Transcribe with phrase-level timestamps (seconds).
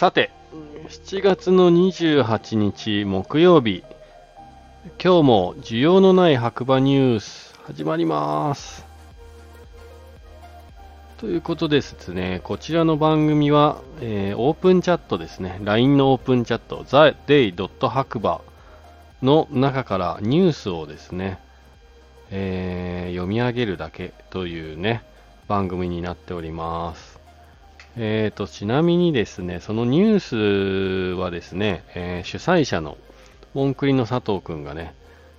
[0.00, 0.30] さて、
[0.88, 3.84] 7月の28日木曜日、
[4.98, 8.86] 今日も需要のない白馬ニュース始まります。
[11.18, 17.68] ということですね、こちらの番組は、えー、オープンチャットですね、LINE のオープンチャット、TheDay.
[17.86, 18.40] 白馬
[19.20, 21.38] の中からニュースをですね、
[22.30, 25.02] えー、読み上げるだけというね、
[25.46, 27.19] 番組になっております。
[27.96, 32.96] えーと、ちなみにですね、そのニュースはですね、えー、主催者の
[33.52, 34.94] モンクリの佐藤くんがね、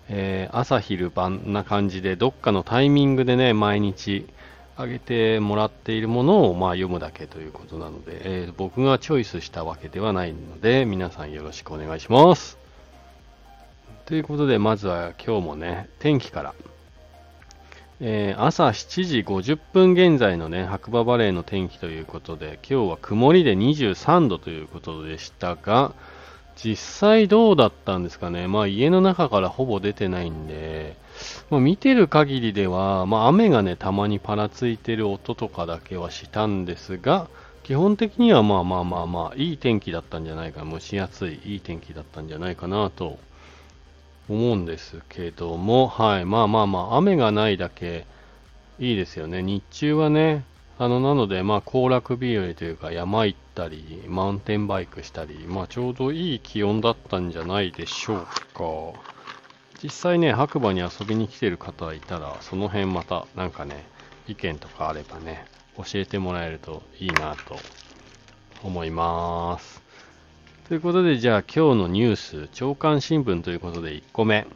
[0.10, 4.28] えー、朝昼晩な感じでどっかのタイミングでね、毎日
[4.78, 12.58] 上げてもらっているものをまあ読むだけということなので、えー、僕がチョイスしたわけではないので、皆さんよろしくお願いします。
[14.06, 16.54] ということで、まずは今日もね、天気から
[18.04, 25.94] えー、朝7時50分現在のね、白馬バレーの天気ということで、今日は曇りで23度ということでしたが、
[26.56, 28.48] 実際どうだったんですかね。
[28.48, 30.96] まあ家の中からほぼ出てないんで、
[31.52, 37.28] まあ、見てる限りでは、まあ雨がね、たまにパラついてる音とかだけはしたんですが、
[37.62, 43.20] 基本的にはまあまあまあまあ、いい天気だったんじゃないか、蒸し暑い、いい天気だったんじゃないかなと
[44.32, 48.06] 思うんですけども、はい、まあまあまあ、雨がないだけ
[48.80, 49.44] いいですよね。
[49.44, 50.46] 日中はね、
[50.80, 58.18] あの、なので、まあ、行楽日和というか、山行ったり、マウンテンバイクしたり、まあ、ちょうどいい気温だったんじゃないでしょう
[58.58, 59.00] か。
[59.84, 63.84] 実際ね、白馬に遊びに来てる方いたら、その辺また、なんかね、
[64.28, 65.46] 意見とかあればね、
[65.78, 67.60] 教えてもらえるといいなと
[68.64, 69.82] 思います。
[70.72, 74.48] ということで、じゃあ今日のニュース、朝刊新聞ということで1個目。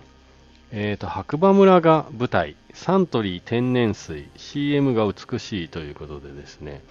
[0.72, 6.82] えっ、ー、と、白馬村が舞台、サントリー天然水、CM が美しいということでですね、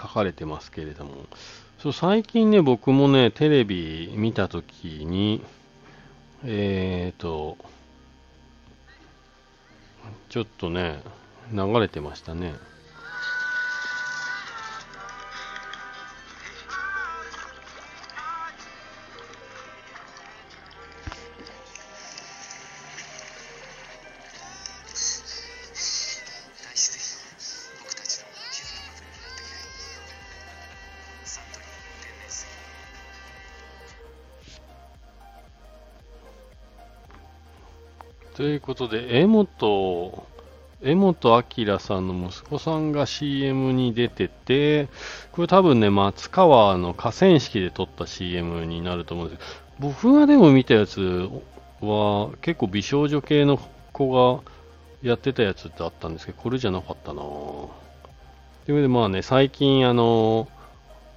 [0.00, 1.26] 書かれてますけれども、
[1.78, 5.44] そう最近ね、僕もね、テレビ見たときに、
[6.42, 7.58] えっ、ー、と、
[10.30, 11.02] ちょっとね、
[11.52, 12.54] 流れてましたね。
[38.40, 40.26] ということで、江本、
[40.80, 44.88] 江本明さんの息子さんが CM に出てて、
[45.32, 51.28] これ多分ね、松川の河川敷で撮った CM になると思うんですけど僕がでも見たやつ
[51.82, 53.60] は結構美少女系の
[53.92, 54.42] 子が
[55.02, 57.24] やってたやつってあったんですけど、これじゃなかったなぁ。
[57.24, 57.68] と
[58.68, 60.48] いうわけでまあね、最近あの、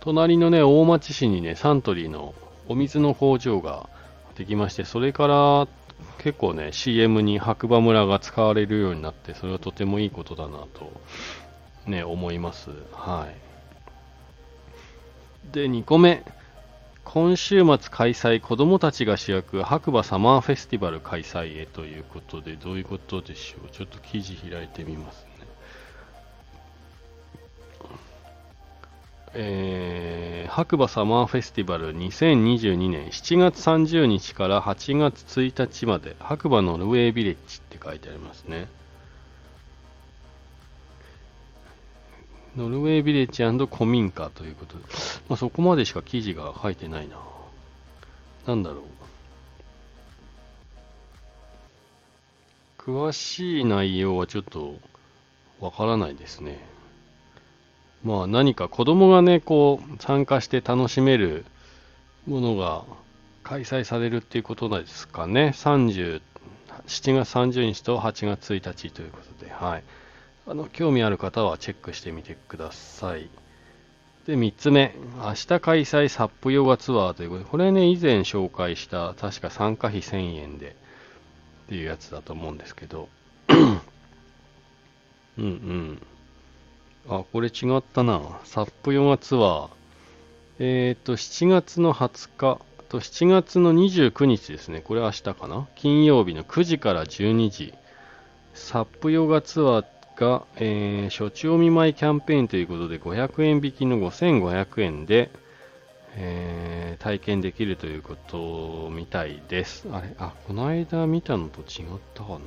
[0.02, 2.34] 隣のね、大町市にね、サントリーの
[2.68, 3.88] お水の工場が
[4.36, 5.68] できまして、それから
[6.20, 10.92] 結構ね、CM に白馬村が使われるようになって、それはとてもいいことだなと、
[11.86, 12.70] ね、思います。
[12.92, 15.54] はい。
[15.54, 16.24] で、2個目。
[17.04, 23.70] 今週末開催、子供たちが主役、白馬サマーフェスティバル開催へということで、どういうことでしょう？
[23.72, 25.28] ちょっと記事開いてみます
[29.36, 38.68] えー、白馬サマーフェスティバル2022年7月30日から8月1日まで白馬ノルウェービレッジって書いてありますね。
[42.56, 44.84] ノルウェービレッジ古民家ということで、
[45.28, 47.18] まあ、そこまでしか記事が書いてないな。
[48.46, 48.84] なんだろう。
[52.78, 54.76] 詳しい内容はちょっと
[55.60, 56.60] わからないですね。
[58.04, 61.46] まあ何か子供がね、こう参加して楽しめる
[62.28, 62.84] ものが
[63.44, 65.54] 開催されるっていうことですかね。
[65.56, 66.22] 30、
[66.88, 69.84] 7月30日と8月1日ということで、はい。
[70.46, 73.30] あの、興味ある方はチェックしてみてください。
[74.28, 80.76] で、3つ目、明日開催サップヨガツアーということで、これね、以前紹介した、確か参加費1000円で
[81.68, 83.08] っていうやつだと思うんですけど、
[83.50, 86.02] うんうん。
[87.10, 88.22] あ、これ違ったな。
[88.46, 89.70] サップヨガツアー。
[90.60, 94.80] えっ、ー、と、7月の20日と7月の29日ですね。
[94.80, 97.74] これ明日かな金曜日の9時から12時。
[98.54, 99.86] サップヨガツアー
[100.16, 105.32] が、えー、初地お見舞いキャンペーンということで500円引きの5500円で、
[106.16, 109.88] えー、体験できるということみたいです。
[109.92, 112.40] あれ、あ、この間見たのと違ったか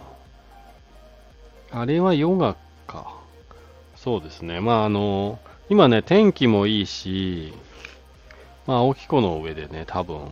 [1.73, 1.81] な。
[1.83, 2.66] あれはヨガか。
[4.07, 4.61] そうですね。
[4.61, 7.53] まあ、あの、今ね、天気もいいし、
[8.69, 10.31] まあ、青木湖の上でね、多分、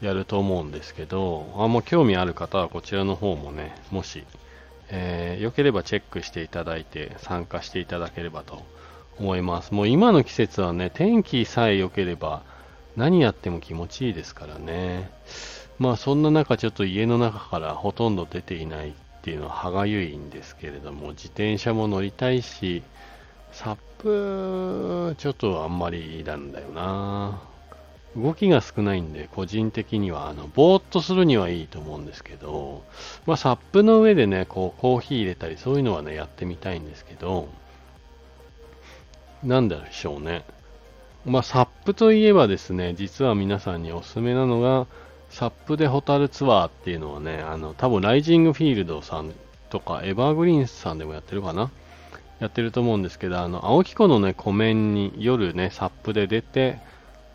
[0.00, 4.24] やると思うんですけど、あもう興味ある方はこちらの方もね、もし、
[4.88, 8.64] えー、よければチェックしていただいて参加していただければと
[9.16, 9.72] 思います。
[9.72, 12.42] もう今の季節はね、天気さえ良ければ
[12.96, 15.08] 何やっても気持ちいいですからね。
[15.78, 18.92] まあそんな中ちょっと家の中からほとんど出ていない
[19.22, 22.82] っていうのは歯がゆいんですけれども、自転車も乗りたいし、
[23.52, 27.40] サップ、ちょっとあんまりなんだよな。
[28.16, 32.82] 動きが少ないんで、個人的には、あの、ぼーっとするにはいいと思うんですけど、
[33.24, 37.48] まあ、サップの上でね、こう、コーヒー入れたり、そういうのはね、やってみたいんですけど、
[39.44, 40.44] なんでしょうね。
[41.24, 44.88] まあ、サップといえばですね、実は皆さんにおすすめなのが、
[45.32, 49.32] サップでホタルツアーっていうのはね、あの、多分ライジングフィールドさん
[49.70, 51.70] とか、エバーグリーンさんでもやってるかな？
[52.38, 56.78] やってると思うんですけど、あの、青木湖のね、湖面に夜ね、サップで出て、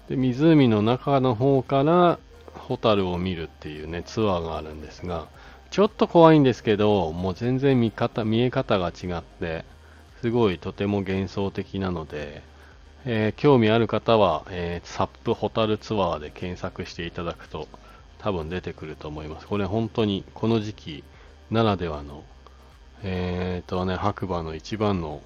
[0.09, 2.19] で湖の中の方から
[2.53, 5.27] ホタルを見るっていうね、ツアーがあるんですが、
[5.71, 9.65] ちょっと怖いんですけど、もう全然見方、見え方が違って、
[10.21, 12.43] すごいとても幻想的なので、
[13.05, 17.67] えー、興味ある方は、えー、サップホタルツアーで検索していただくと
[18.19, 19.47] 多分出てくると思います。
[19.47, 21.03] これ本当にこの時期
[21.51, 22.23] ならではの、
[23.03, 25.21] えーとね、白馬の一番の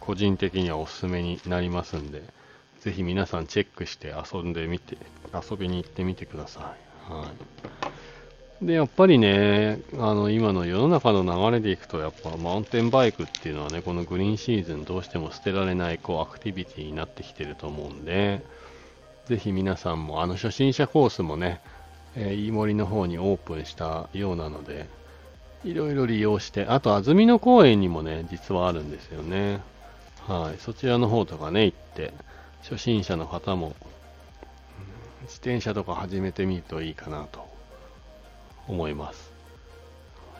[0.00, 2.22] 個人的にはおすすめになりますんで、
[2.80, 4.96] ぜひ皆さんチェックして遊んでみて、
[5.32, 6.74] 遊びに行ってみてくださ
[7.08, 7.12] い。
[7.12, 7.26] は
[8.62, 8.66] い。
[8.66, 18.44] で、やっぱりね、あの、今の世の中の流れでいくと、やっぱマウンテンバイクっていうのはね、このグリーンシーズンどうしても捨てられない、こう、アクティビティになってきてると思うんで、
[19.26, 21.60] ぜひ皆さんも、あの、初心者コースもね、
[22.16, 24.88] えー、飯森の方にオープンしたようなので、
[25.64, 29.60] いろいろ利用して、あと、安曇野公園にもね、実はあるんですよね。
[30.26, 30.60] はい。
[30.60, 32.12] そちらの方とかね、行って、
[32.62, 33.74] 初心者の方も
[35.22, 37.48] 自転車とか始めてみるといいかなと
[38.68, 39.32] 思います。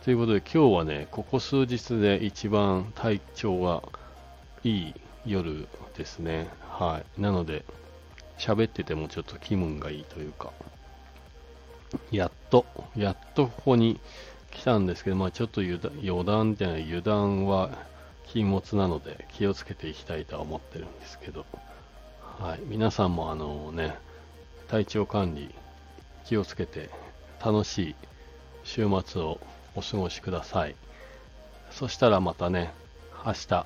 [0.03, 3.81] ということで今日はね、ここ数日で一番体調が
[4.63, 4.93] いい
[5.25, 5.67] 夜
[5.97, 6.47] ですね。
[6.69, 7.21] はい。
[7.21, 7.63] なので、
[8.37, 10.51] 喋っててもちょっと気分がいいというか、
[12.11, 13.99] やっと、やっとここに
[14.51, 17.69] 来たんですけど、まあちょっと油断じゃない油断は
[18.27, 21.45] 禁物なので気をつけていきたいとは思ってるんですけど、
[22.39, 23.95] はい、皆さんもあのね、
[24.67, 25.53] 体調管理
[26.25, 26.89] 気をつけて
[27.43, 27.95] 楽しい
[28.63, 29.39] 週末を
[29.75, 30.75] お過ごしください。
[31.71, 32.71] そしたらまたね、
[33.25, 33.65] 明日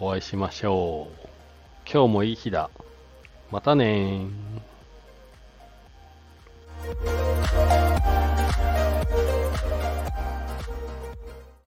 [0.00, 1.28] お会いしましょう。
[1.90, 2.70] 今日もいい日だ。
[3.50, 7.47] またねー。